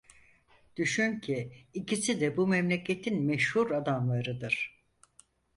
[0.75, 4.83] Düşün ki ikisi de bu memleketin meşhur adamlarıdır.